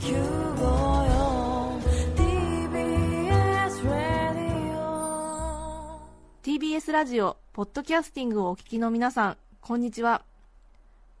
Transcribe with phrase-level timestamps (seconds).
[0.00, 0.14] TBS ラ
[4.34, 6.00] ディオ
[6.42, 10.22] TBS ラジオポッドキャスティングをお聞きの皆さんこんにちは。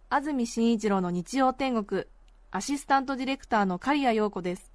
[0.08, 2.04] 安住紳一郎の日曜天国
[2.50, 4.72] アシスタントディレクターの刈谷陽子です。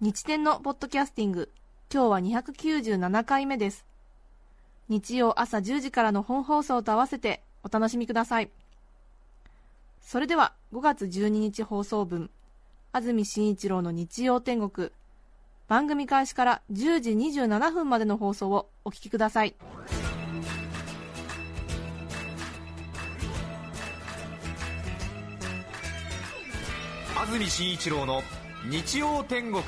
[0.00, 1.50] 日天のポッドキャスティング
[1.92, 3.84] 今日は297回目です。
[4.88, 8.48] 日曜朝10時からの本放送と合わせてお楽しみください。
[10.00, 12.30] それでは5月12日放送分。
[12.92, 14.90] 安住紳一郎の日曜天国。
[15.68, 19.54] 番組開始から10時27分までの放送をお聞きください。
[27.16, 28.22] 安住紳一郎の
[28.68, 29.62] 日曜天国。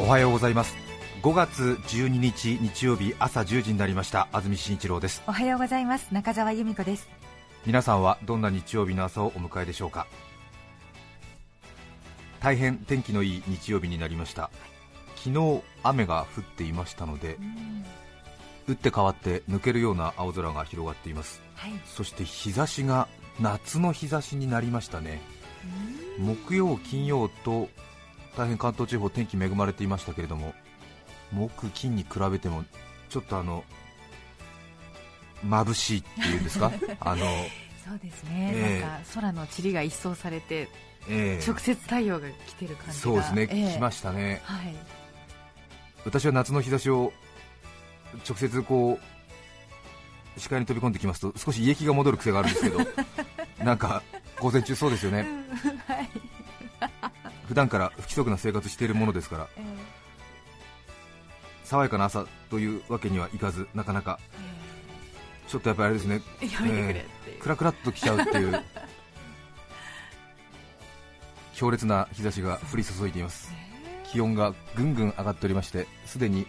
[0.00, 0.74] おはようございます。
[1.22, 4.26] 5月12日日曜日朝10時になりました。
[4.32, 5.22] 安住紳一郎です。
[5.28, 6.08] おはようございます。
[6.10, 7.08] 中澤由美子です
[7.66, 10.06] 皆さんはどんな日曜日の朝をお迎えでしょうか？
[12.40, 14.50] 大変天気のいい日曜日になりました。
[15.16, 17.36] 昨日雨が降っていましたので
[18.68, 21.42] 打って変わって抜けるような青空が広がっています。
[21.56, 21.72] はい。
[21.84, 23.08] そして日差しが
[23.40, 25.20] 夏の日差しになりましたね。
[26.18, 27.68] 木曜、金曜と
[28.36, 30.54] 大変関東地方天気恵まれていましたけれども
[31.32, 32.64] 木、金に比べても
[33.10, 33.64] ちょっとあの
[35.44, 36.72] 眩しいっていうんですか？
[37.00, 37.26] あの、
[37.84, 38.80] そうですね、ええ。
[38.86, 40.68] なんか空の塵が一掃されて
[41.08, 41.44] ええ。
[41.46, 42.92] 直接太陽が来てる感じが。
[42.94, 43.72] そうですね、ええ。
[43.74, 44.40] 来ましたね。
[44.44, 44.74] はい。
[46.04, 47.12] 私は夏の日差しを
[48.28, 48.98] 直接こ
[50.36, 52.78] う視界に飛び込んできますと少し胃液が戻る癖があるんですけど
[53.64, 54.02] なんか
[54.38, 55.26] 午前中そうですよね。
[55.86, 56.08] はい、
[57.48, 59.62] 普段から不規則な生活しているものですからえ。
[61.64, 64.18] 爽やかな朝というわけにはいかずなかなか
[65.48, 66.20] ちょっとやっぱりあれですね。
[66.42, 66.48] え
[67.40, 68.62] クラクラっときちゃうっていう。
[71.54, 73.50] 強烈な日差しが降り注いでいます。
[74.04, 76.46] 気温がぐんぐん上がっておりましてすでに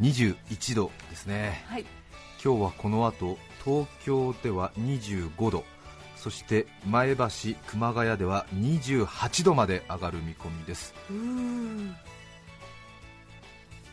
[0.00, 1.64] 21度ですね。
[1.66, 1.86] はい。
[2.44, 5.64] 今日はこの後東京では25度。
[6.16, 7.26] そして前橋、
[7.66, 10.94] 熊谷では28度まで上がる見込みです。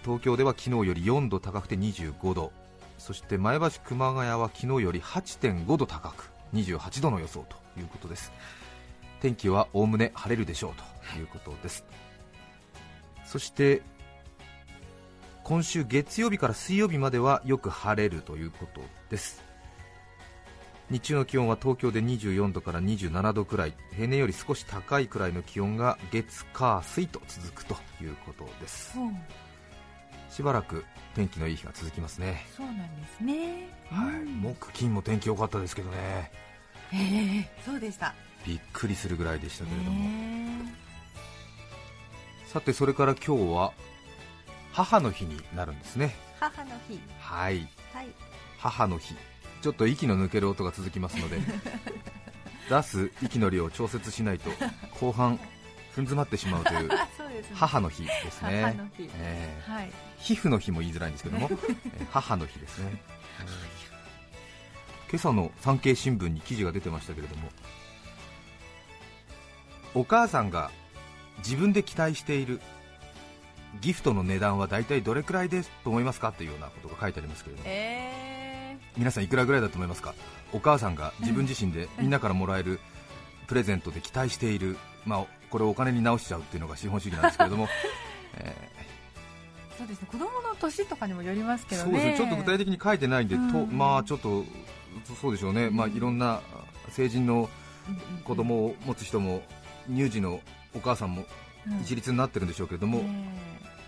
[0.03, 2.51] 東京では昨日より4度高くて25度
[2.99, 8.31] そして前橋、熊谷は昨日より8.5度高く28度の予想ということです。
[9.21, 10.73] 天気はおおむね晴れるでしょう
[11.13, 11.85] ということです。
[13.25, 13.81] そして
[15.43, 19.41] 今週月曜日から水曜日まではよく晴れるということです。
[20.89, 28.93] 日中の気温は東京で24度から27度くらい平年より少し高いくらいの気温が月火水と続くということです。
[28.93, 29.11] そう
[30.29, 30.85] しばらく
[31.15, 33.67] 天気のいい日が続きますね、そうなんですね。
[33.89, 34.41] はい、うん。
[34.41, 36.31] 木金も天気良かったですけどね。
[36.93, 38.13] ええそうでした。
[38.45, 40.73] びっくりするぐらいでしたけれども、ね
[42.47, 43.73] さてそれから今日は
[44.71, 46.15] 母の日になるんですね。
[46.39, 46.99] 母の日。
[47.19, 47.67] はい。
[47.93, 48.07] はい。
[48.57, 49.13] 母の日。
[49.61, 51.37] ちょっと息の抜ける音が続きますので
[52.69, 54.49] 出す息の量を調節しないと
[54.99, 55.39] 後半
[55.95, 56.89] 踏ん詰まってしまうという
[57.55, 58.75] 母の日ですね。
[58.99, 59.91] ええはい。
[60.19, 61.49] 皮膚の日も言いづらいんですけども、
[61.99, 63.01] えー母の日ですね、
[63.41, 63.79] えー
[65.11, 67.49] 今朝の産経新聞に記事が出てましたけれども
[69.95, 70.69] お母さんが
[71.39, 72.61] 自分で期待している
[73.81, 77.67] ギフトの値段は大体どれくらいですと思いますかというようなことが書いてありますけれども。
[77.69, 80.13] え皆さんいくらぐらいだと思いますか？
[80.53, 82.79] お母さんが自分自身でみんなからもらえる
[83.47, 87.67] プレゼントで期待している、まあ、これをお金に直しちゃうっていうのが資本主義なんですけれども、
[88.37, 89.75] えー。
[89.75, 90.07] ーそうですね。
[90.11, 91.91] 子供の年とかにもよりますけどね。
[91.91, 92.05] そうです。
[92.05, 93.51] ねちょっと具体的に書いてないんで、うん。
[93.51, 94.45] とまあちょっと
[95.05, 96.41] そそうでしょうね、まあ、いろんな
[96.89, 97.49] 成人の
[98.23, 99.41] 子供を持つ人も
[99.87, 100.41] 乳児の
[100.75, 101.25] お母さんも
[101.67, 103.29] うん一律になってるんでしょうけれども、え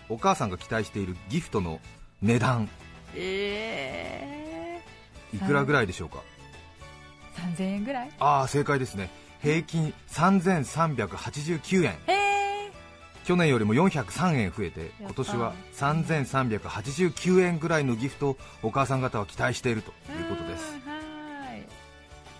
[0.08, 1.80] お母さんが期待しているギフトの
[2.20, 2.68] 値段
[3.14, 4.80] え
[5.34, 8.10] いくらぐらいでしょうか、ー、3000円ぐらい？
[8.18, 9.10] ああ正解ですね
[9.42, 12.70] 平均3389円え
[13.24, 20.64] 去年よりも403円増えて今年は3389円ぐらいのギフトをお母さん方は期待しているとー、いうことです。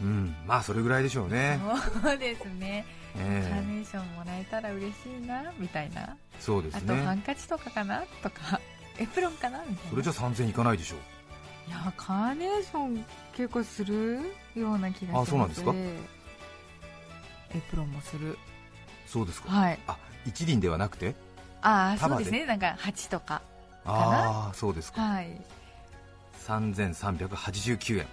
[0.01, 1.61] うんまあそれぐらいでしょうね、
[2.03, 2.85] そうですね、
[3.17, 3.51] ええ。
[3.55, 8.03] カーネーションもらえたら嬉しいなみたいな、そうですあとハねンカチとかかな？
[8.21, 8.61] とか。
[8.99, 9.61] エプロンかな？
[9.61, 9.91] みたいな。
[9.91, 10.99] それじゃ3000いかないでしょう。
[11.69, 14.19] いやカーネーション結構する
[14.57, 15.29] ような気がします。
[15.29, 15.73] あそうなんですか？
[17.55, 18.39] エプロンもする。
[19.07, 19.79] そうですか、はい。
[19.87, 19.97] あ
[20.27, 21.15] 一輪ではなくて？
[21.61, 22.47] ああそうですね。
[22.47, 23.43] なんか8とか
[23.85, 25.01] ああそうですか。
[25.01, 25.41] はい。
[26.47, 28.07] 3389円。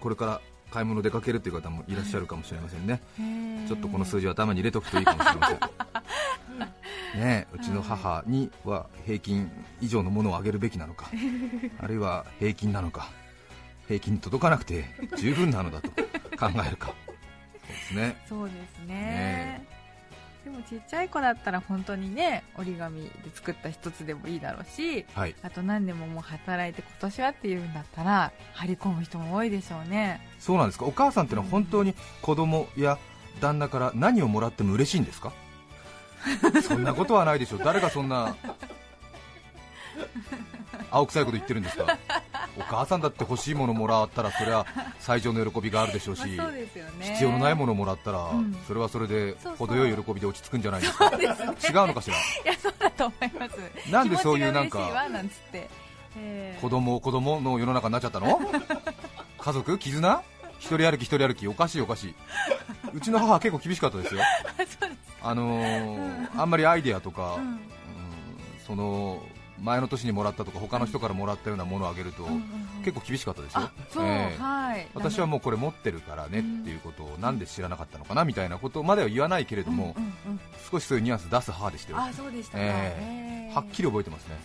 [0.00, 0.40] これから
[0.70, 5.60] 買い物出かけるという方もいらっしゃるかもしれませんね、へちょっとこの数字を頭に入れておくといいかもしれませんね
[7.16, 9.50] え うちの母には平均
[9.80, 11.10] 以上のものをあげるべきなのか。
[11.80, 13.08] あるいは平均なのか。
[13.88, 14.84] 平均に届かなくて
[15.16, 16.92] 十分なのだと考えるか
[17.88, 18.16] ですね。
[18.28, 18.94] そうですね。
[18.94, 19.64] ね。
[20.44, 25.34] でもちっちゃい子だったら本当にね折り紙で作った一つでもいいだろうしはい。
[25.42, 30.20] あと何年ももう働いて今年はっていうんだったら張り込む人も多いでしょうね。
[30.38, 30.84] そうなんですか？
[30.86, 32.96] お母さんってのは本当に子供や
[33.40, 35.32] 旦那から何をもらっても嬉しいんですか？
[36.62, 37.60] そんなことはないでしょう。
[37.64, 38.36] 誰がそんな
[40.92, 41.98] 青臭いこと言ってるんですか？
[42.58, 44.66] お母さんだって欲しいものもらったらそれは
[44.98, 46.22] 最上の喜びがあるでしょうし、
[47.00, 48.56] 必要のないものをもらったら、ん。
[48.66, 51.10] それはそれで程よい喜びで落ち着くんじゃないですか。
[51.14, 52.16] 違うのかしら？
[52.16, 53.90] いやそうだと思います。
[53.90, 54.90] なんでそういうなんか
[56.60, 58.40] 子供子供の世の中になっちゃったの？
[59.38, 59.78] 家族？
[59.78, 60.22] 絆？
[60.58, 61.46] 一人歩き一人歩き。
[61.48, 62.14] おかしいおかしい。
[62.94, 64.22] うちの母は結構厳しかったですよ。
[65.22, 67.42] あのーあんまりアイデアとか、うん。
[67.42, 67.60] うん
[68.66, 69.22] その
[69.60, 72.26] 前の年にもらったとか他の人からもらったようなものをあげると、
[72.84, 73.70] 結構厳しかったですよ。
[73.98, 74.42] ええ。
[74.42, 74.86] はい。
[74.94, 79.96] 私はもうこれ持ってるからねっていうことをなんで知らなかったのかなみたいなことまでは言わないけれども、
[80.70, 83.50] 少しそういうニュアンス出す母でしたよあそうでしたか、ええ。
[83.52, 84.36] ーはっきり覚えてますね。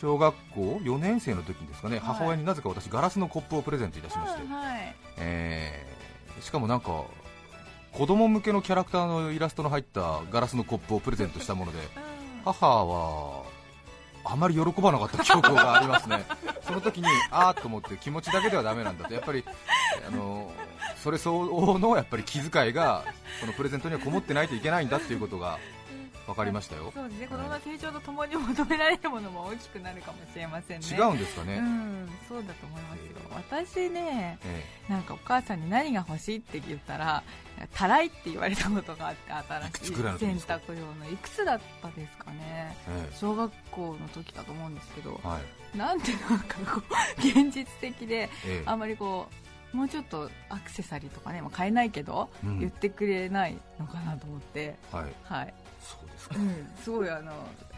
[0.00, 2.04] 小学校4年生の時にですかね、はい。
[2.04, 4.94] 母親になぜか私ガラスのコップをプレゼントいたしまして、うんはい。
[5.18, 5.92] えー
[6.40, 7.04] しかもなんか
[7.92, 11.78] 子供向けのキャラクターのイラストの入ったガラスのコップをプレゼントしたもので
[12.44, 13.42] 母は
[14.24, 16.24] あまり喜ばなかった記憶がありますね。
[16.62, 19.14] その時にああと思って気持ちだけではだめなんだと。
[19.14, 19.44] やっぱり
[20.06, 20.50] あの
[21.02, 23.04] それ相応のやっぱり気遣いが
[23.40, 25.58] このプレゼントにはこもってないといけないんだということが
[26.26, 26.92] 分かりましたよ。
[26.94, 27.26] そうですね。
[27.26, 30.86] 子供の成長とともに求められるものも大きくなるかもしれませんね。
[30.86, 33.12] 違うんですかね、うんそうだと思いますよ。
[33.34, 37.22] 私ねえなんかお母さんに何が欲しいって言ったら
[37.74, 42.76] たらいって言われたことがあって新しい洗濯用のいくつだったですかね。
[42.88, 43.16] ええ。
[43.16, 45.40] 小学校の時だと思うんですけどえは
[45.74, 45.78] い。
[45.78, 48.62] なんてなんかこう 現実的でええ。
[48.66, 55.54] あんまりこうもうちょっとアクセサリーとかね、まあ、買えないけど、うん言ってくれないのかなと思ってはいはい、
[56.28, 56.38] ですか？
[56.38, 57.32] うん、すごいあの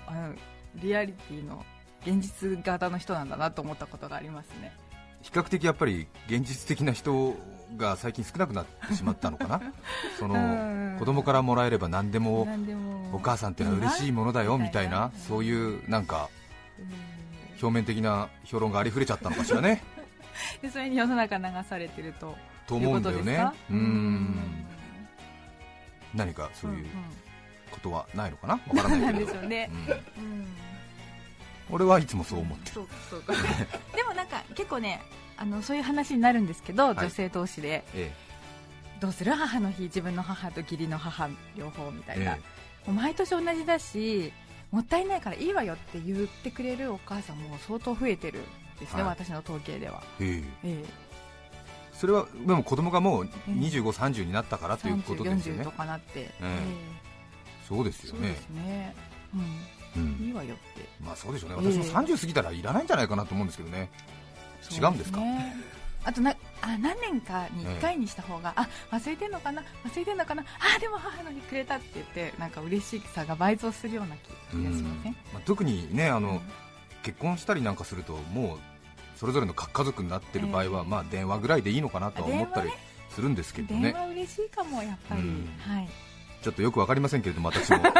[0.06, 0.34] あの
[0.76, 1.64] リアリティの
[2.06, 4.72] 現実型の人なんだなと思ったことがありますね。
[5.22, 7.34] 比較的やっぱり現実的な人
[7.78, 9.60] が最近少なくなってしまったのかな？
[10.18, 10.32] そうん。
[10.94, 13.14] の子供からもらえれば何でも何でも。
[13.16, 16.28] お母さんってのは嬉しいものだよみたいなうんそういうなんか
[16.78, 16.88] うん。
[17.62, 19.82] 表面的な評論がありふれちゃったのかしらね。
[20.60, 22.36] でそれに世の中流されてると
[22.66, 23.46] と思うんだよね。
[23.70, 24.36] いうん。
[26.14, 26.86] 何かそういう
[27.74, 28.54] ことはないのかな？
[28.68, 29.32] わからないけれど。
[29.32, 29.70] なんでしょうね。
[30.18, 30.24] うん。
[30.24, 30.46] うん。
[31.70, 32.86] 俺はいつもそう思ってる。
[33.96, 35.00] でもなんか結構ね
[35.36, 36.94] あのそういう話になるんですけど、い。
[36.94, 37.84] 女性同士で。
[37.94, 38.12] え
[39.00, 39.32] どうする？
[39.32, 42.40] 母の日自分の母と義理の母両方みたいな、え
[42.86, 44.32] もう毎年同じだし
[44.70, 48.42] もったいないからいいわよって言ってくれるお母さんも相当増えてるん
[48.78, 49.10] ですね、はい。
[49.10, 50.68] 私の統計では、ええ。
[50.68, 50.84] ええ。
[51.92, 56.60] それはでも子供がもうえ25、30になったからえということですよ30、40ねとかなって、え
[57.68, 58.20] そうですよね。
[58.20, 58.94] そうですね、
[59.34, 60.88] ううん、いんいわよって。
[61.04, 61.56] まあそうでしょうね。
[61.60, 61.72] ええ。
[61.72, 63.90] 私も30過ぎたらいらないんじゃないかなと思うんですけどね。
[64.70, 65.20] 違うんですか？
[66.06, 69.62] あとなあ何年かに1回にした方が、あ忘れてんのかな？
[69.84, 70.44] 忘れてんのかな？
[70.58, 76.40] あでも母の日くれたって言ってなんか嬉しさが倍増するような気がしません、まあ、特にねあの、うん。
[77.02, 78.58] 結婚したりなんかするともう
[79.16, 80.88] それぞれの核家族になってる場合は、ええ。
[80.88, 82.76] まあ、電話ぐらいでいいのかなとは思ったり電
[83.10, 85.50] するんですけど電ね話嬉しいかもやっぱり、うん。
[85.58, 85.88] はい
[86.44, 87.78] ちょっとよくわかりませんけれども私も。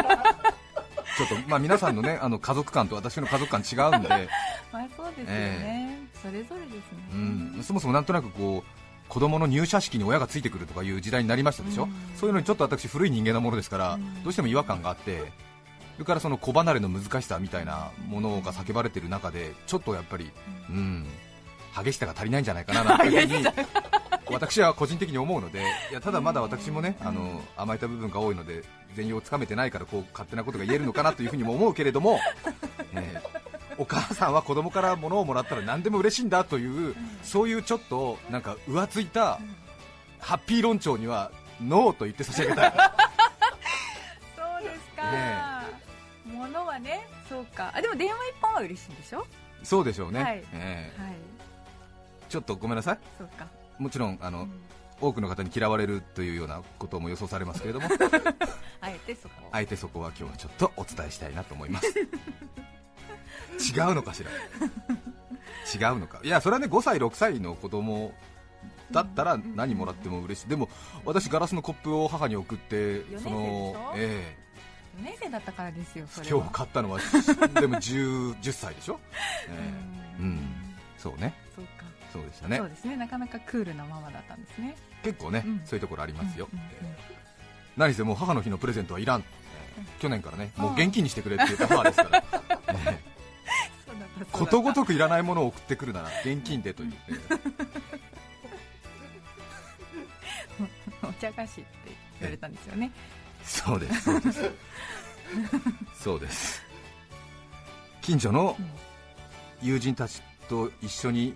[1.16, 4.08] ちょっとまあ皆さんのねあの家族観と私の家族観違うんで、
[4.72, 11.94] まあそうですよね、それぞれですね、うん、そもそもなんとなくこう子供の入社式に親がついてくるとかいう時代になりましたでしょ、うん。
[12.16, 14.24] そういうのにちょっと私古い人間なものですから、うん。
[14.24, 15.32] どうしても違和感があって
[15.94, 20.32] それからその子離れの難しさみたいなものが叫ばれてる中でちょっとやっぱり、
[20.68, 21.06] うん、
[21.76, 23.44] 激しさが足りないんじゃないかななんていうふうに
[24.30, 28.62] 私は個人的に思うのでいやただまだ私もねあの甘えた部分が多いので
[28.94, 32.18] 全容をつかめてないからこう勝手なことが言えるのかなというふうにも思うけれども、
[32.94, 33.44] えー
[33.76, 39.40] お母さんは子供から物をもらったら何でも嬉しいんだというそういうちょっとなんか浮ついた
[40.20, 42.72] ハッピー論調にはノーと言って差し上げたい。
[44.36, 45.44] そうですか、ね
[46.32, 47.72] ものはねそうか。
[47.74, 49.26] あでも電話一本は嬉しいんでしょ？
[49.64, 50.44] そうでしょうね、はい。
[50.52, 51.02] えー。
[51.04, 51.14] はい。
[52.28, 52.98] ちょっとごめんなさい。
[53.18, 53.46] そうか、
[53.78, 54.60] もちろんあの、うん。
[55.00, 57.88] 多くの方に嫌われるというようなことも予想されますけれども。
[58.80, 59.48] あえてそこを。
[59.50, 61.88] あえてそこは今日はちょっとお伝えしたいなと思います。
[63.74, 64.30] 違うのかしら？
[65.90, 66.20] 違うのか？
[66.22, 68.14] いやそれはね5歳6歳の子供
[68.90, 70.48] だったら何もらっても嬉しい。
[70.48, 70.68] でも
[71.04, 74.36] 私ガラスのコップを母に送ってそのえ
[74.98, 77.00] 4年生だったからですよ今日買ったのは。
[77.60, 79.00] でも 10, 10歳でしょ、
[79.48, 79.72] え
[80.18, 80.22] え。
[80.22, 80.40] うん。
[80.98, 81.43] そうねそうか
[82.14, 82.58] そうでしたね。
[82.58, 82.96] そうですね。
[82.96, 84.76] なかなかクールなママだったんですね。
[85.02, 85.60] 結構ね、うん。
[85.64, 86.70] そういうところありますよ、うんうんうん。
[86.70, 87.14] ええ
[87.76, 89.24] 何せもう母の日のプレゼントはいらん、え
[89.80, 93.00] え去年からねもう現金にしてくれって言った母ですから、ええそうだった
[93.90, 94.38] そうだった。
[94.38, 96.92] ことごとくいらないものを送ってくるなら現金でという、
[101.02, 101.66] えお茶菓子って
[102.20, 102.92] 言われたんですよね。
[102.94, 104.50] えそうですそうです。
[106.00, 106.62] そうです。
[108.02, 108.56] 近所の
[109.60, 111.34] 友人たちと一緒に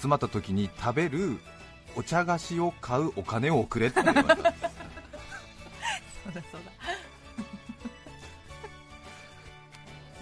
[0.00, 1.38] 集まった時に食べる
[1.96, 4.62] お茶菓子を買うお金をくれって言われたそうだそう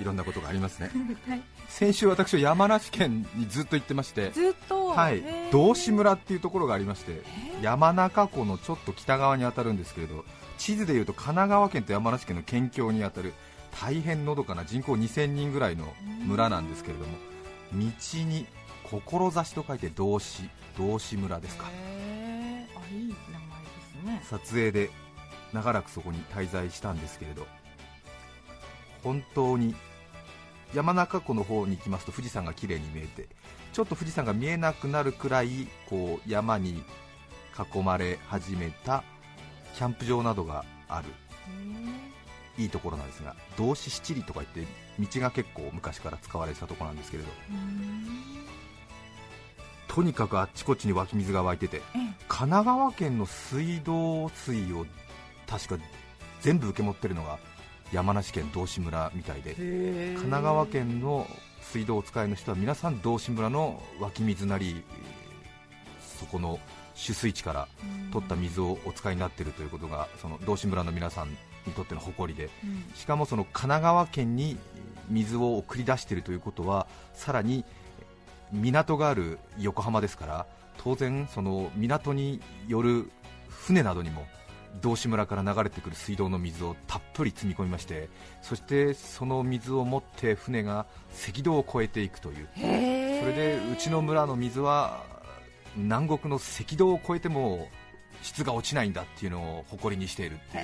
[0.00, 0.90] いろんなことがありますね。
[1.26, 1.42] だはい。
[1.68, 4.88] 先週私は山梨県にずっと行ってましてずっと？
[4.88, 5.22] はい。
[5.50, 7.22] 道志村っていうところがありまして
[7.62, 10.24] 山中湖のちょっと北側に当たるんですけれど
[10.58, 13.32] 地図でいうと神奈川県と山梨県の県境に当たる
[13.80, 15.92] 大変のどかな人口2000人ぐらいの
[16.24, 17.16] 村なんですけれども
[17.72, 17.78] 道
[18.24, 18.46] に
[18.86, 21.66] 志と書いて道志道志村ですか。
[21.66, 21.70] あ
[22.94, 24.38] いい名前ですね。
[24.38, 24.90] 撮影で
[25.52, 27.46] 長らくそこに滞在したんですけれど
[29.02, 29.74] 本当に
[30.74, 33.28] 山中湖の方に行きますと富士山が綺麗に見えて
[33.72, 36.82] ちょっと富士山が見えなくなるくらいこう山に
[37.74, 39.04] 囲まれ始めた
[39.76, 41.08] キャンプ場などがある。
[42.58, 47.28] へいいところなんですが道志七里とか言って道が結構昔から使われてたところなんですけれど
[49.96, 51.80] とにかくあっちこっちに湧き水が湧いててえ
[52.28, 54.84] 神奈川県の水道水を
[55.46, 55.78] 確か
[56.42, 57.38] 全部受け持ってるのが
[57.94, 60.12] 山梨県道志村みたいでえ。
[60.16, 61.26] 神奈川県の
[61.62, 65.16] 水道をお使いの人は皆さん道志村の湧き水なりえー
[66.18, 66.58] そこの
[66.94, 67.68] 取水池から
[68.12, 71.30] 取った水をお使いになっているということがその道志村の皆さん
[71.66, 72.84] にとっての誇りでうん。
[72.94, 74.58] しかもその神奈川県に
[75.08, 77.64] 水を送り出しているということはさらに
[78.52, 80.46] 港がある横浜ですから
[80.78, 83.10] 当然その港による
[83.48, 84.26] 船などにも
[84.82, 88.08] 道志村から流れてくる水道の水をたっぷり積み込みまして
[88.42, 90.86] そしてその水を持って船が
[91.28, 92.48] 赤道を越えていくという。
[92.54, 95.02] それでうちの村の水は
[95.76, 97.68] 南国の赤道を越えても
[98.22, 100.62] 質が落ちないんだっていうのを誇りにしているっていう。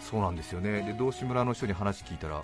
[0.00, 0.82] そうなんですよね。
[0.82, 2.42] で道志村の人に話聞いたら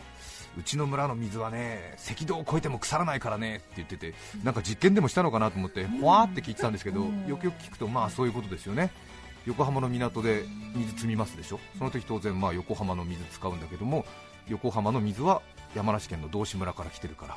[0.58, 7.26] うちの村の水はね赤道を越えても腐らないからねって言っててなんか実験でもしたのかなと思ってほわーって聞いてたんですけどうん。
[7.26, 8.90] よくよく聞くとまあそういうことですよね。
[9.46, 10.44] 横浜の港で
[10.76, 11.58] 水積みますでしょ？
[11.78, 14.04] その時当然まあ横浜の水使うんだけども
[14.48, 15.42] 横浜の水は
[15.74, 17.36] 山梨県の道志村から来てるから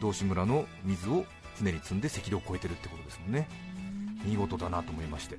[0.00, 1.24] 道志村の水を
[1.56, 3.48] 船に積んで赤道を越えてるってことですもんね。
[4.24, 5.36] 見事だなと思いまして。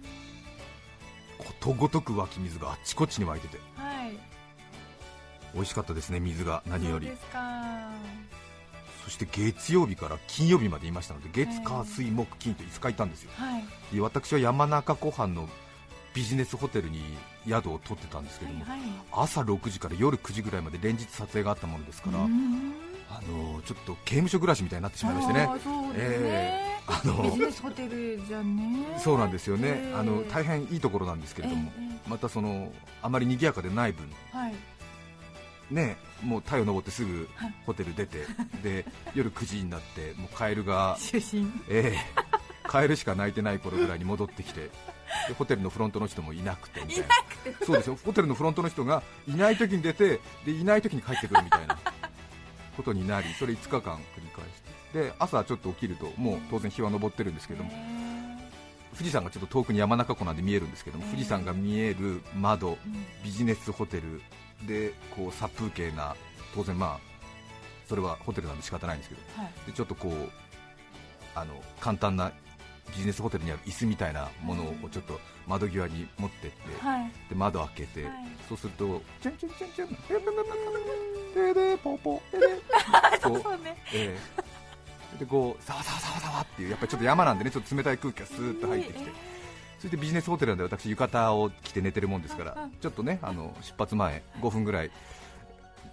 [1.37, 3.57] ことごとく湧き水があっちこっちに湧いてて。
[3.75, 3.92] はい
[5.53, 7.11] 美味しかったですね水が何より。
[9.03, 13.31] そして月曜日から金曜日までいましたので月え火え水木金と5日いたんですよ。
[13.35, 13.63] はい。
[13.93, 15.49] で私は山中湖畔の
[16.13, 17.01] ビジネスホテルに
[17.47, 18.89] 宿を取ってたんですけども、はいはい。
[19.11, 22.73] 朝6時から夜9時ぐらいまで連日撮影があったものですから、うん。
[23.09, 25.49] あのちょっと刑務所暮らしみたいになってしまいましてね。
[25.63, 28.97] そうですね、えあのビジネスホテルじゃね。
[28.97, 29.95] そうなんですよね、ええ。
[29.95, 32.09] あの大変いいところなんですけれども、ええ。
[32.09, 34.53] またそのあまり賑やかでない分、はい
[35.73, 37.53] ね、もう太陽昇ってすぐはい。
[37.65, 38.25] ホテル出て、
[38.61, 40.97] で夜9時になって、もうカエルが、
[41.69, 41.97] ええ。
[42.63, 44.69] カエルしか泣いてない頃ぐらいに戻ってきて、
[45.27, 47.07] でホテルのフロントの人もいなくてみたいな、
[47.65, 47.97] そうですよ。
[48.03, 51.77] ホテルのフロントの人がいない時に出て、でいない時に帰ってくるみたいな。
[52.75, 54.61] ことになり、それ5日間繰り返し
[54.93, 57.71] て、で朝ちょっと起きると、もう当然日は昇ってるんですけども、
[58.93, 61.11] 富士山がちょっと遠くに山中湖なんで見えるんですけども、ええ。
[61.11, 62.77] 富士山が見える窓、うん。
[63.23, 64.21] ビジネスホテル
[64.67, 66.15] でこう殺風景な、
[66.55, 67.13] 当然、まあ
[67.87, 69.51] それはホテルなんで仕方ないんですけど、はい。
[69.67, 70.13] でちょっとこう
[71.35, 72.31] あの簡単な
[72.91, 77.11] ビジネスホテルにある椅子みたいなものをちょっと窓際に持ってって、はい。
[77.29, 78.13] で窓開けて、はい。
[78.47, 82.47] そうすると、チュンチュンチュンチュン、えー、ででポポでで
[83.23, 84.52] こうそうねええ
[85.23, 89.11] でこう、さわさわさわさわっていう、やっぱりちょっと山なんでね、ちょっと冷たい空気がスーッと入ってきて、
[89.79, 94.91] それでビジネスホテルなんで私、浴衣を着て寝てるもんですからちょっとね、あの出発前、5分ぐらい、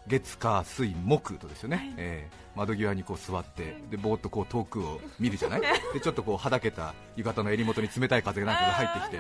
[0.06, 1.94] 月、火、水、木とですよね、はい。
[1.96, 2.40] ええ。
[2.56, 5.60] 窓際にこう座って、でぼーっとこう遠くを見るじゃない、
[5.94, 9.18] でちょっとこうはだけた浴衣の襟元に冷たい風なんかが入ってきて、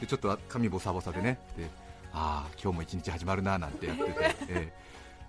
[0.00, 1.68] でちょっと髪ボサボサでね、で
[2.12, 4.10] ああ、今日も一日始まるななんてやってて、
[4.48, 4.72] ええ。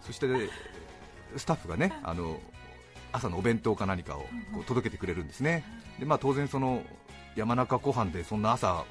[0.02, 0.28] そして、
[1.38, 2.40] スタッフがねあの
[3.12, 4.22] 朝のお弁当か何かを
[4.54, 5.64] こう届けてくれるんですね、
[6.00, 6.84] でまあ、当然、その
[7.36, 8.86] 山中湖畔でそんな朝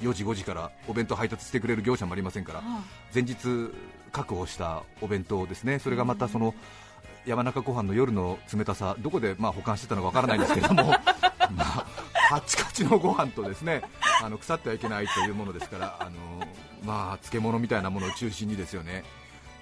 [0.00, 2.62] 4時、5時からお弁当配達してくれる業者もありませんから、
[3.12, 3.72] 前日
[4.12, 6.54] 確保したお弁当ですね、それがまたその
[7.26, 10.84] 山中湖畔の夜の冷たさ、どこでまあ保管してたのかわからないんですけれども、
[11.52, 11.86] まあ、
[12.28, 13.82] カチカチのご飯とですね
[14.22, 16.46] あの腐ってはいけないというものですから、あの
[16.84, 19.04] まあ、漬物みたいなものを中心にですよね。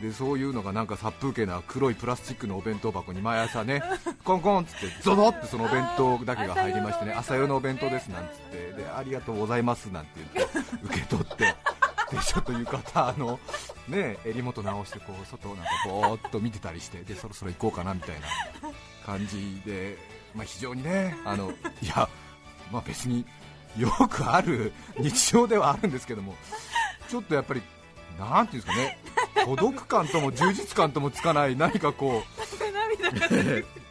[0.03, 3.81] でそういうのがなんか殺風景な黒いプラスチックのお弁当箱に毎朝ね、
[4.25, 11.55] コンコンっつって、ゾゾってそのお弁当だけが入りましてね、 朝用のお弁当ですなんつって、でありがとうございますなんて言って受け取って、
[12.11, 13.39] でちょっと浴衣あの、
[13.87, 18.27] ね、襟元直してこう外をなんかぼーっと見てたりして、でそろそろ行こうかなみたいな
[19.07, 19.97] 感じで、
[20.35, 22.09] まあ、非常にね、あのいや、
[22.73, 23.25] まあ、別に
[23.77, 26.35] よくある日常ではあるんですけども、
[27.09, 27.63] ちょっとやっぱり、
[28.19, 28.99] なんていうんですかね、
[29.45, 32.23] 孤独感とも充実感ともつかない、何かこう。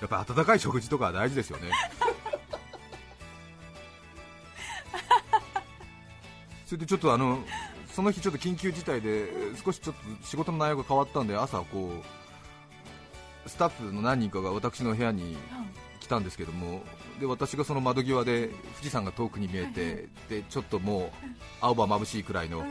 [0.00, 1.72] やっぱり温かい食事とかは大事ですよね。
[6.66, 7.40] それでちょっとあの
[7.90, 9.28] その日、ちょっと緊急事態で
[9.64, 11.90] 少しちょっと仕事の内容が変わったんで朝こ
[13.46, 15.36] うスタッフの何人かが私の部屋に
[15.98, 16.82] 来たんですけども
[17.20, 21.26] で私がその窓際で富士山が遠くに見えてでちょっともう
[21.60, 22.64] 青葉眩しいくらいの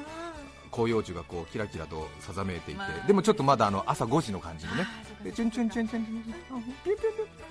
[0.72, 4.86] 広葉樹がこうキラキラとさざめいていて、でもちょっとまだあの朝5時の感じのね、
[5.24, 7.48] でチュンチュンチュンチュンチュンチュンピュピュピュ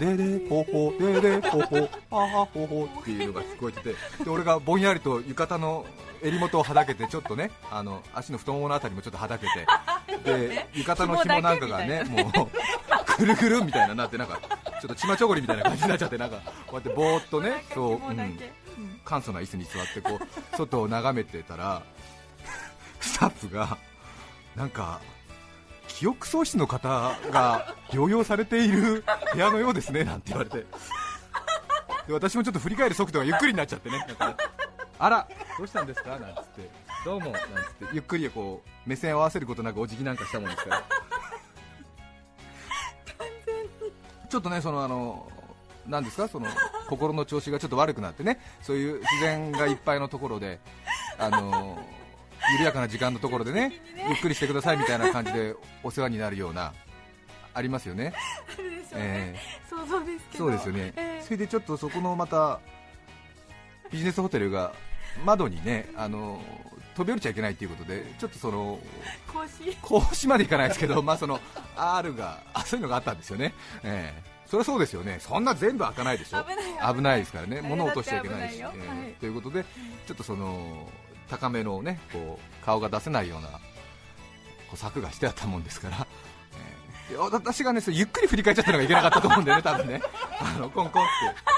[0.00, 1.76] ででほほででほほ
[2.10, 5.84] ははほほっていうのが聞こえててで俺がぼんやりと浴衣の
[6.22, 9.66] 襟元をはだけてちょっとねあの足の太もものあたりもちょっとはだけて
[10.24, 14.40] で浴衣の紐なんかがねもうくるくるみたいななってなんか
[14.80, 18.40] ちょっとちまちょごりみたいな感じになっちゃってなんかこうやってぼーっとねそう、うん、
[19.04, 21.82] 簡素な椅子に座ってこう外を眺めてたら
[23.00, 23.78] スタッフが
[24.56, 25.00] なんか
[25.88, 26.88] 記憶喪失の方
[27.30, 30.64] が療養されている部屋のようですねなんて言われて。
[32.06, 33.98] で私もちょっと振り返る速度がゆっくりになっちゃってね。
[33.98, 34.34] なんかね
[34.98, 36.10] あらどうしたんですか？
[36.10, 36.70] なんつって。
[37.04, 37.50] どうもなんつって。
[37.92, 40.82] ゆっくりこう目線を合わせることなくお辞儀なんかしたもんですから
[44.30, 45.30] ちょっとねそのあの
[45.86, 46.28] なんですか？
[46.28, 46.46] その
[46.88, 48.38] 心の調子がちょっと悪くなってね。
[48.62, 50.60] そういう自然がいっぱいのところで
[51.18, 51.78] あの
[52.52, 53.72] 緩やかな時間のところでね
[54.08, 56.72] ゆっくりしてくださいみたいな感じでお世話になるような
[57.52, 58.12] ありますよね。
[58.92, 59.36] え
[59.68, 60.44] 想像ですーけど。
[60.44, 61.22] そうですよね、え。
[61.24, 62.60] それでちょっとそこのまた
[63.90, 64.72] ビジネスホテルが
[65.24, 66.40] 窓にねあの
[66.94, 71.40] 飛び降りちゃいけないということでちょっとそのー、格子までいかないですけど、 まあその
[71.76, 74.30] R があそういうのがあったんですよね、ええ。
[74.46, 76.44] それはそうですよね、そんな全部開かないでしょ、
[76.94, 78.56] 危ないですからね、物を落としちゃいけないし。
[78.56, 78.68] いよ。
[78.68, 78.78] はい。
[78.78, 79.20] ええ。
[79.20, 79.64] ということで、
[80.06, 80.88] ちょっとその
[81.28, 83.58] 高めのねこう顔が出せないようなこ
[84.74, 85.96] う柵がしてあったもんですから。
[85.98, 86.04] え
[87.10, 87.12] え。
[87.12, 90.02] で私がねゆっくり振り返っちゃったのがいけなかったと思うんだよね、 多分ね、
[90.40, 91.50] あのコンコンって。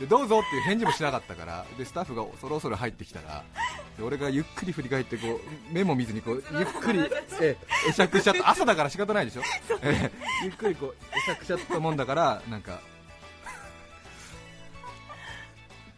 [0.00, 1.64] でどうぞっていう返事もしなかったから。
[1.78, 3.63] でスタッフがそろそろ入ってきたらで
[4.02, 8.50] 俺がゆっくり振り返ってこう目も見ずにこうゆっくりええ会釈しちゃった。
[8.50, 9.42] 朝だから仕方ないでしょ、
[9.82, 12.80] ええゆっくりこう会釈しちゃったもんだからなんか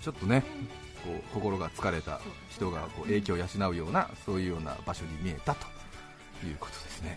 [0.03, 0.43] ちょっとね
[1.05, 5.67] こう心が疲れた人がこう影響を養うようなそういうような場所に見えたと
[6.47, 7.17] いうことですね。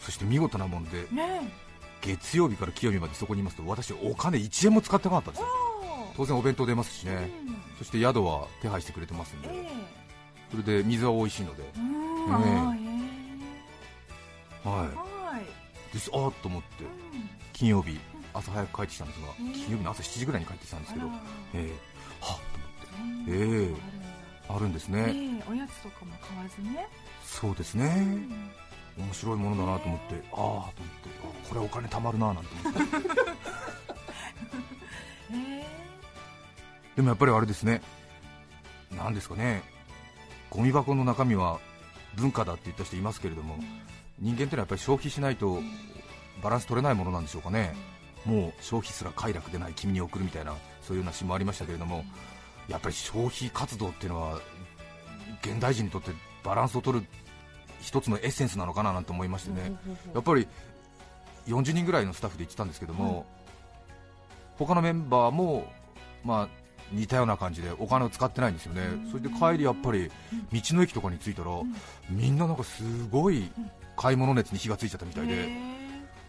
[0.00, 1.52] そして見事なもんでね
[2.00, 5.48] 月曜日から金曜日までそこにいますと私お金1円も使ってなかったんですよ
[6.18, 7.56] 当然お弁当出ますしね、うん。
[7.78, 9.68] そして宿は手配してくれてますんで、え
[10.50, 11.62] それで水は美味しいので、
[14.64, 15.42] はい。
[15.92, 16.10] い、です。
[16.12, 16.82] あーっと思って。
[16.82, 16.90] うん。
[17.52, 18.00] 金曜日。
[18.34, 21.06] 朝早く帰ってきたんですが、うん金曜日の朝7時ぐらいに帰ってきたんですけど、
[21.54, 21.70] えー、
[22.20, 23.98] はっと思って。
[24.50, 26.88] あるんですね、ええおやつとかも買わずね。
[27.22, 27.84] そうですね、
[28.96, 29.04] うん。
[29.04, 30.74] 面白いものだなと思って、ああと思って。
[31.22, 33.08] あこれお金貯まるななんて思って
[36.98, 37.80] でもやっぱりあれですね。
[38.90, 39.62] なんですかね。
[40.50, 41.60] ゴミ箱の中身は
[42.16, 43.56] 文化だって言った人いますけれども、
[44.18, 45.60] 人間ってのはやっぱり消費しないと
[46.42, 47.72] バランス取れないものなんでしょうかね、
[48.24, 52.04] もう消費すら快楽でない君に送るみたいなそういうような詩もありましたけれども、
[52.66, 54.40] やっぱり消費活動っていうのは
[55.42, 56.10] 現代人にとって
[56.42, 57.06] バランスを取る
[57.80, 59.78] 一つのエッセンスなのかななんて思いましてね、
[60.14, 60.48] やっぱり
[61.46, 63.24] 40人ぐらいのスタッフで行ってたんですけども、
[64.56, 65.70] 他のメンバーも、
[66.24, 70.10] まあ、似たような感じでお金を使ってないんですよね、それで帰り、やっぱり
[70.52, 71.50] 道の駅とかに着いたら、
[72.10, 73.50] みんななんかすごい
[73.96, 75.48] 買い物熱に火がついちゃったみたいで、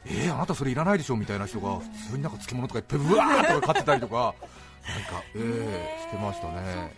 [0.05, 4.15] えー、あなたそれいらないでしょみたいな人が普通になんか漬物とかいっぱいうわーっとか買ってたりとか、
[4.87, 6.93] なんか、えー、してましたね。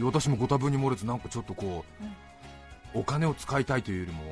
[0.00, 4.22] 私もご多分に漏れずなんかちょっとこう、お金を使いたいというよりも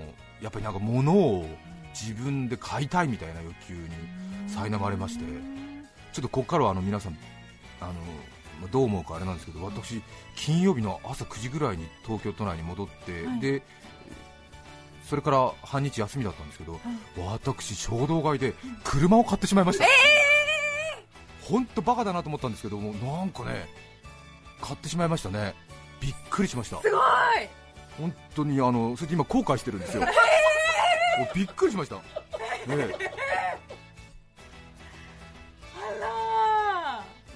[0.41, 1.47] やっぱりなんか物を
[1.93, 3.89] 自分で買いたいみたいな欲求に
[4.49, 5.25] 苛まれまして
[6.13, 7.17] ちょっとここからはあの皆さん
[7.83, 7.93] あの
[8.61, 10.03] まあどう思うかあれなんですけど私
[10.37, 13.41] 金曜日の朝9時ぐらいに東京都内に戻って、はい。
[13.41, 13.63] で
[15.05, 16.81] それから半日休みだったんですけど、
[17.19, 19.85] 私衝動買いで車を買ってしまいました、
[21.43, 23.69] 本当バカだなと思ったんですけどもなんかね
[24.63, 25.55] 買ってしまいましたね。
[26.01, 26.81] びっくりしました。
[26.81, 27.01] すごい！
[27.99, 32.03] 本当にあのそれで今後悔してるんですよ、もうびっくりしました、ね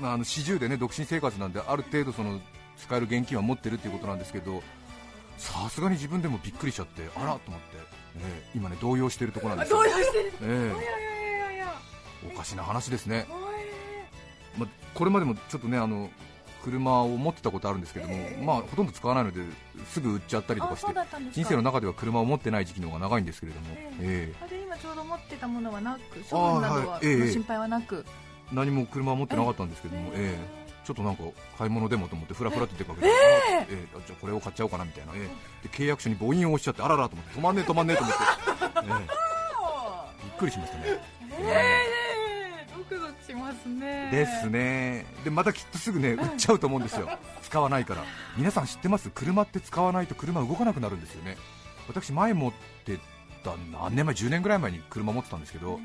[0.00, 2.40] まあ、あの40でね独身生活なんである程度その
[2.76, 4.62] 使える現金は持ってるっていうことなんですけど
[5.38, 7.76] さすがに自分でもびっくりしちゃってあらと思って、
[8.54, 9.78] 今ね動揺してるところなんらですよ。
[9.78, 10.32] 動揺してる。
[10.42, 10.72] え
[12.32, 13.26] おかしな話ですね、
[14.58, 16.10] まあ、これまでもちょっとねあの
[16.64, 19.44] 車を持ってたことあるんですけども、まあ、ほとんど使わないので
[19.92, 20.92] すぐ売っちゃったりとかして
[21.30, 23.66] 人生の中では車を持ってない時期の方が長いんですけれども、
[24.00, 24.44] ええ。
[24.44, 27.06] あで今ちょうど持ってたものはなく処分などははい。
[27.06, 30.62] ええの心配はなく、え何も車は持ってなかったんですけども、ええ。
[30.62, 31.24] えちょっとなんか
[31.58, 33.10] 買い物でもと思ってふらふらと出かけて、え
[33.68, 33.86] え。
[33.94, 35.28] あじゃあこれを買っちゃおうかなみたいな、え
[35.64, 35.68] え。
[35.68, 39.08] で契約書に母印を押しちゃってあららと思って止まんねえ止まんねえと思って、ええ。
[40.24, 41.00] びっくりしましたね、え。
[44.12, 45.06] えですね。
[45.24, 47.08] でまたきっとすぐね売っちゃうと思うんですよ。
[47.42, 48.04] 使わないから。
[48.36, 49.10] 皆さん知ってます？
[49.10, 51.36] 車って使わないと車動かなくなるんですよね。
[51.88, 52.52] 私前持っ
[52.84, 52.98] て
[53.42, 55.80] た何年前？10年ぐらい前に車持ってたんですけど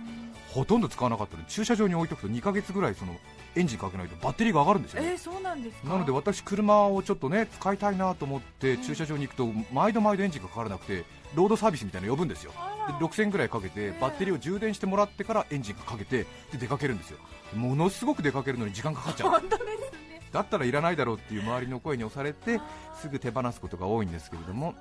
[0.54, 3.16] ほとんど使わなかったので駐車場に置いとくと2ヶ月ぐらいその
[3.56, 5.12] エンジンかけないとバッテリーが上がるんですよね。
[5.12, 5.90] えー、そうなんですか？
[5.90, 11.04] なので私、車をちょっとね使いたいなと思って駐車場に行くと毎度毎度エンジンがかからなくて
[11.36, 12.52] ロードサービスみたいなの呼ぶんですよ。
[12.88, 17.18] で6000円ぐらいかけてバッテリーを充電してもらってからエンジンがかけてで出かけるんですよ。
[17.56, 19.30] ものすごく出かけるのに時間かかっちゃう。
[19.32, 20.22] 本当ですね。
[20.32, 22.62] だったらいらないだろうっていう周りの声に押されて
[22.96, 24.76] すぐ手放すことが多いんですけれども、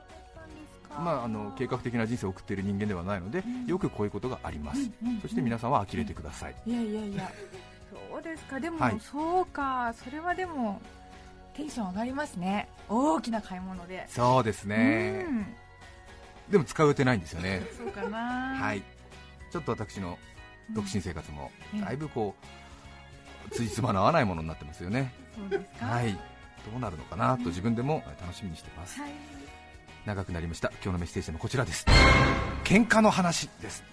[0.98, 4.90] まあ、あの計画的な人生を送っている人間ではないのでよくこういうことがあります。
[5.22, 6.54] そして皆さんは呆れてください。
[6.66, 7.30] いやいやいや
[8.10, 8.60] そうですか。
[8.60, 9.00] でも、はい。
[9.00, 9.92] そうか。
[9.94, 10.80] それはでも
[11.54, 12.68] テンション上がりますね。
[12.88, 14.06] 大きな買い物で。
[14.08, 15.26] そうですね。
[15.28, 15.46] うん。
[16.50, 17.62] でも使う予定ないんですよね。
[17.76, 18.56] そうかな。
[18.56, 18.82] はい。
[19.50, 20.18] ちょっと私の
[20.74, 22.34] 独身生活もうんだいぶこ
[23.48, 25.12] うつじつまの合わないものになってますよね。
[25.36, 25.86] そうですか。
[25.86, 26.12] はい。
[26.12, 29.00] どうなるのかなと自分でも楽しみにしてます。
[29.00, 29.10] はい
[30.06, 30.70] 長くなりました。
[30.82, 31.86] 今日のメッセージテーマこちらです。
[32.64, 33.84] 喧嘩の話です。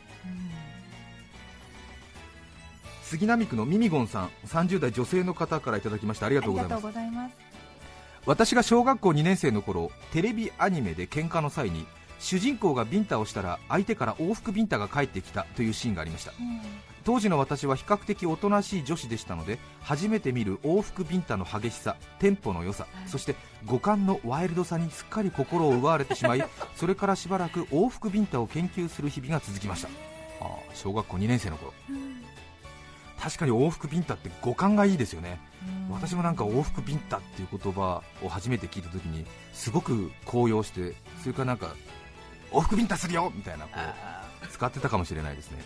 [3.03, 6.25] 杉並区のミミゴンさん30代女性の方からいただきました。
[6.25, 6.81] ありがとうございます。
[6.83, 7.35] ございます。
[8.25, 11.87] 私が小学校2年生の頃テレビアニメで喧嘩の際に
[12.19, 16.33] 主人公がビンタをしたら相手から往復ビンタが返ってきたというシーンがありました。
[17.03, 26.43] 当時の私は比較的おとなしい女子でしたので初めて見る往復ビンタの激しさテンポの良さ、そして五感のワイルドさにすっかり心を奪われてしまい
[26.75, 29.87] それからしばらく往復ビンタを研究する日々が続きました。
[30.41, 31.73] ああ小学校2年生の頃。
[33.17, 35.39] 確かに往復ビンタって五感がいいですよね。
[35.89, 41.73] 私もなんか往復ビンタっていう言葉を初めて聞いた時にすごく高揚してそれからなんか
[42.51, 43.71] 往復ビンタするよみたいなこ
[44.43, 45.63] う使ってたかもしれないですね。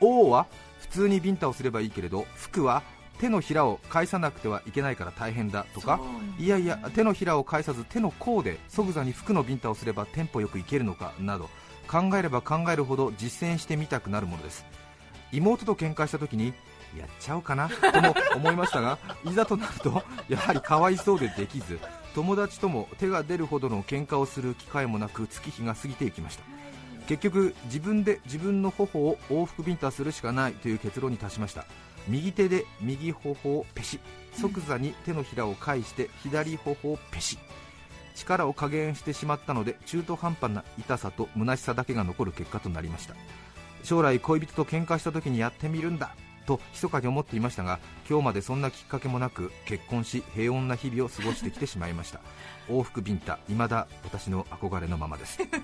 [0.00, 0.46] 王は
[0.80, 2.82] 普通にビンタをすればいいけれど服は
[3.18, 6.00] 手のひらを返さなくてはいけないから大変だとか
[6.38, 11.48] いやいや手のひらを返さず手の甲で即座に服のビンタをすればテンポよくいけるのかなど
[11.88, 14.66] 考えれば考えるほど実践してみたくなるものです。
[15.32, 16.52] 妹と喧嘩した時に
[16.96, 21.78] やっちゃおうかなとも思いましたがいざとなるとやはりかわいそうでできず
[22.16, 26.44] 友達とも手が出るほどの喧嘩をする機会もなく月日が過ぎていきました。
[27.06, 31.66] 結局自分で自分の頬を往復ビンタするしかないという結論に達しました。
[32.08, 34.00] 右手で右頬をペシ。
[34.32, 37.38] 即座に手のひらを返して左頬をペシ。
[38.14, 43.14] 力を加減してしまったので中途半端な痛さと虚しさだけが残る結果となりました。
[43.82, 46.16] 将来恋人と喧嘩した時にやってみるんだ。
[46.46, 47.78] と密かに思っていましたが
[48.08, 52.20] 今日までそんなきっかけもなく結婚し平穏な日々を過ごしてきてしまいました。
[52.68, 55.40] 往復ビンタ未だ私の憧れのままです。
[55.42, 55.60] 往復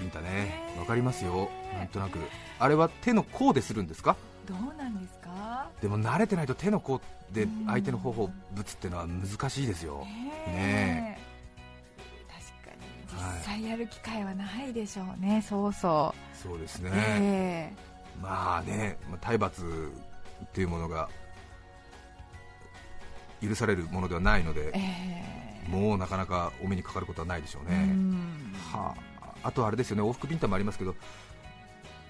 [0.00, 0.74] ビンタね。
[0.78, 1.50] わかりますよ。
[1.76, 2.18] なんとなく。
[2.58, 4.16] あれは手の甲でするんですか？
[4.46, 5.68] どうなんですか？
[5.82, 7.00] でも慣れてないと手の甲
[7.32, 10.06] で相手の頬をぶつっていうのは難しいですよ。
[10.46, 11.18] ね
[12.28, 12.86] 確かに。
[13.36, 17.72] 実際やる機会はないでしょうね、そうそそうですう、ね、え
[18.20, 19.62] まあね、まあ体罰
[20.44, 21.08] っていうものが
[23.42, 24.80] 許されるものではないのでえ、
[25.66, 25.68] え。
[25.68, 28.54] もうなかなかお目にかかることはないでしょうえね、うん。
[28.72, 30.94] はあ、あとあれですよね往復ビンタもありますけど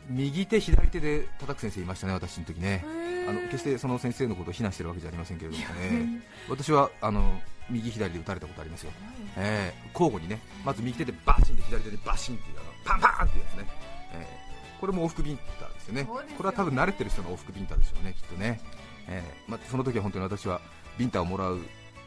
[0.08, 2.84] 右手左手で叩く先生いましたね私の時ね。
[3.28, 6.22] あの決してその先生のことを非難してるわけじゃありませんけれどもね。
[6.48, 8.92] 私はあの右左で打たれたことありますよ、
[9.36, 13.66] えー交互にねまず右手でバシンで左手でバシンっていうあのパンパンっていうやつね、
[14.14, 14.47] えー
[14.80, 16.02] これも往復ビンターですよね。
[16.02, 16.08] ね。
[16.08, 18.60] これは多分慣れてる人の往復ビンターですよねきっとね、
[19.08, 20.60] えーまあ、その時は本当に私は
[20.98, 21.58] ビンタをもらう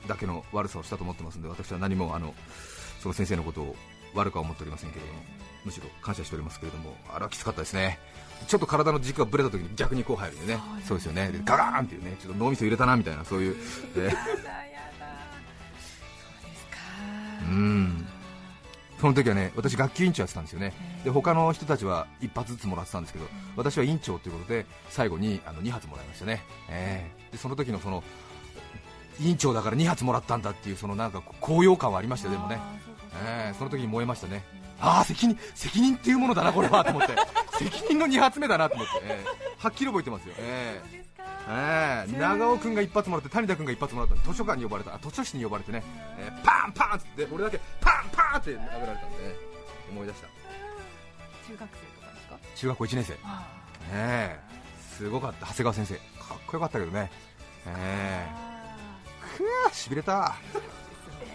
[0.07, 2.33] だけの悪さをしたと思ってますんで私は何もあの
[3.01, 3.75] その先生のことを
[4.13, 5.19] 悪くは思っておりませんけれども
[5.63, 7.99] むしろ感謝しておりますけれどもあれはきつかったですね。
[8.47, 10.59] ちょっと体の軸がぶれた時に逆にこう入るんでね。
[10.85, 11.29] そうですよね。
[11.29, 13.55] でガガーンっていうねちょっと脳みそ入れたなみたいなそういう、
[13.97, 14.61] えー
[17.43, 18.00] うん
[19.01, 20.73] その時はね私学級委員長やってたんですよね。
[21.03, 23.25] で他の人たちは1発ずつもらってたんですけど
[23.57, 28.03] 私は委員長ということで最後にあの2発もらいましたね、えーでその時のその
[29.19, 32.59] 委員長だから2発もらったんだっていうそのなんか高揚感はありましたよでもね、
[33.25, 34.43] えーその時に燃えましたね。
[34.79, 36.83] ああ責任責任っていうものだなこれは。
[36.83, 37.15] と思って。
[37.57, 41.10] 責任の2発目だなと思って、えーはっきり覚えてますよ、えー
[41.47, 44.93] えー長尾君が一発もらって谷田君が一発もらった図書館に呼ばれた。
[44.95, 45.83] あ図書室に呼ばれてね、
[46.19, 49.35] えーパンパンって俺だけパンパンって殴られたんで、ね、
[49.91, 50.27] 思い出した。
[51.47, 52.37] 中学生とかですか？
[52.55, 53.47] 中学校1年生、あ
[53.91, 55.47] えーすごかった。
[55.47, 55.95] 長谷川先生。
[55.95, 57.11] かっこよかったけどね、
[57.65, 60.35] えー、くわしびれた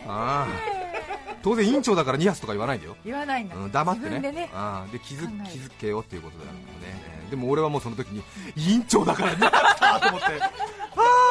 [0.07, 1.37] あー。
[1.42, 2.96] 当然委員長だから2発とか言わないんだよ。
[3.05, 4.20] 言わないんだ、うん、黙ってね。
[4.20, 4.51] でね。
[4.53, 4.92] あー。
[4.92, 8.22] で気づ気づけよっていうことだよね、えーでも俺はもうその時に
[8.55, 10.27] 委員長だから2発だと思って。
[10.42, 10.51] あ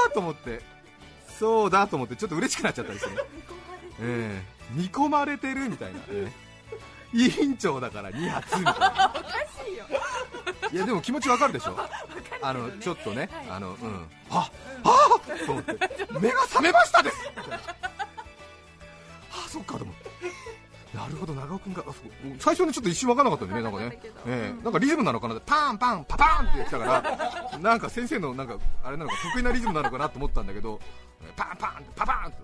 [0.10, 0.62] あと思って。
[1.40, 3.18] そうだと思ってちょっと嬉しくなっちゃったりしてね。
[4.02, 6.46] えー見込まれてるみたいな、えー
[7.14, 9.14] 委員長だから2発みたいな。
[9.16, 9.30] おか
[9.64, 9.86] しいよ。
[10.74, 11.78] いやでも気持ちわかるでしょ？
[12.42, 13.46] あのちょっとね、はい。
[13.52, 14.06] あのうん。
[14.32, 14.52] あ
[14.84, 15.74] あと思って。
[16.20, 17.18] 目が覚めましたです！
[17.38, 17.56] みたいな。
[17.58, 17.95] あ
[19.56, 20.10] そっかと思って
[20.98, 21.94] なるほど長尾君があそう。
[22.40, 24.64] 最初ねちょっと一瞬わからなかったんでねなんかね、ええ。
[24.64, 26.86] なんかリズムなのかなパンパンパパンってやってたか
[27.52, 30.80] ら なんか先生のなんかあれなのか得意なリズムなのかなと思ったんだけど
[31.36, 32.38] パンパンパパンって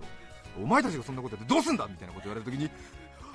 [0.62, 2.70] お前たちがそんなことやってどうすんだみたいなこと言われた時に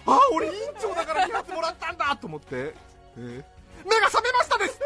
[0.05, 2.73] ああ俺委員長だから2発もらったんだと思って、え
[3.17, 3.45] え。
[3.85, 4.79] 目が覚めましたです。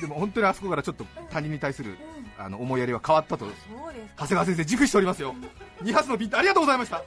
[0.00, 1.98] でも本当にあそこからちょっと他人に対する
[2.38, 3.52] あの思いやりは変わったと長
[4.26, 5.34] 谷川先生自負しておりますよ。
[5.82, 7.02] 2発のビンタありがとうございました。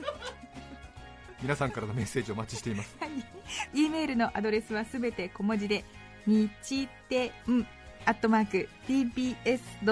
[1.42, 2.96] 皆さんからのメッセージをお待ちしています。
[3.74, 5.84] E メールのアドレスはすべて小文字で
[6.28, 7.66] 日天
[8.06, 9.92] アットマーク tbs.co.jp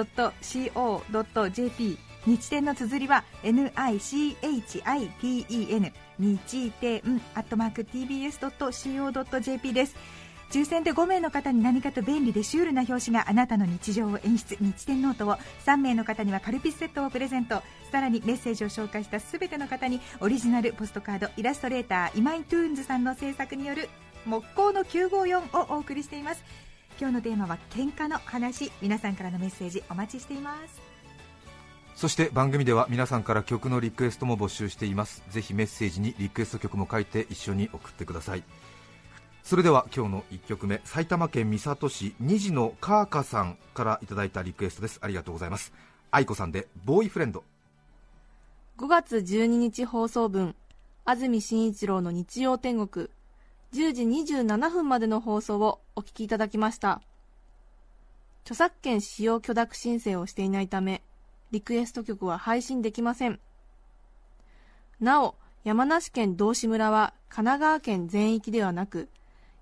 [2.26, 4.62] 日天の綴りは nichiten
[6.20, 9.96] 日天アットマーク tbs.co.jp です
[10.50, 14.58] 抽選で5名の方に何かと便利でシュールな表紙があなたの日常を演出。
[14.60, 17.62] 日天ノートを3名の方にはカルピスセットをプレゼント。
[17.92, 23.90] さらにメッセージを紹介したすべての方にオリジナルポストカードイラストレーター今井トゥーンズさんの制作による
[24.26, 26.44] 木工の954をお送りしています。
[27.00, 28.72] 今日のテーマは喧嘩の話。
[28.82, 30.82] 皆さんからのメッセージお待ちしています。
[31.96, 35.22] そして番組では皆さんから曲のリクエストも募集しています。
[35.30, 38.44] ぜひメッセージにリクエスト曲も書いて一緒に送ってください。
[39.44, 45.00] それでは今日の1曲目埼玉県三郷市虹のカーカさんからいただいたリクエストです。
[45.02, 45.74] ありがとうございます。
[46.12, 47.44] 愛子さんでボーイフレンド。
[48.78, 50.56] 5月12日放送分
[51.06, 53.10] 安住紳一郎の日曜天国。
[53.74, 57.02] 10時27分までの放送をお聞きいただきました。
[58.44, 61.04] 著作権使用許諾申請をしていないため
[61.52, 63.40] リクエスト曲は配信できません。
[65.00, 69.10] なお山梨県道志村は神奈川県全域ではなく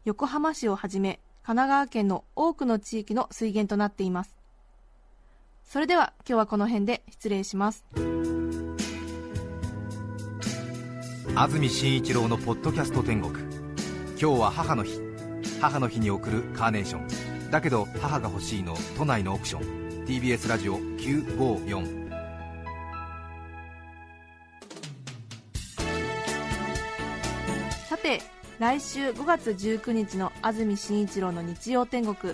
[0.08, 4.34] 横浜市をはじめ神奈川県の多くの地域の水源となっています。
[5.66, 7.84] それでは今日はこの辺で失礼します。
[11.36, 13.34] 安住紳一郎のポッドキャスト天国。
[14.18, 14.98] 今日は母の日。
[15.60, 17.00] 母の日に送るカーネーショ
[17.48, 17.52] ン。
[17.52, 20.06] だけど母が欲しいの都内のオークション。
[20.06, 22.08] TBS ラジオ954
[27.90, 28.22] さて
[28.60, 32.34] 来週5月19日の安住紳一郎の日曜天国。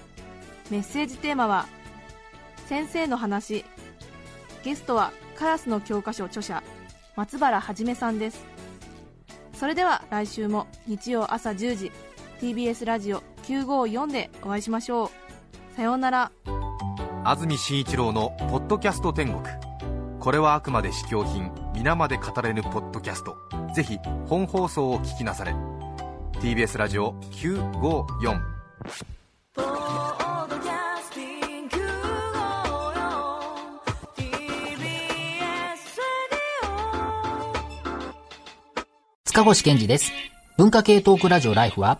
[0.72, 1.68] メッセージテーマは
[2.68, 3.66] 「先生の話」
[4.64, 6.64] ゲストはカラスの教科書著者
[7.18, 8.46] 松原はじめさんです。
[9.54, 11.92] それでは来週も日曜朝10時
[12.40, 15.76] TBS ラジオ954でお会いしましょう。
[15.76, 16.32] さようなら。
[17.26, 19.44] 安住紳一郎の「ポッドキャスト天国」
[20.22, 23.36] これはあくまで試供品皆まで語れぬポッドキャスト。
[23.76, 23.98] ぜひ
[24.30, 25.73] 本放送を聞きなされ。
[26.44, 28.42] TBS ラジオ954
[39.24, 40.12] 塚越健二です。
[40.58, 42.00] 文化系トークラジオライフは、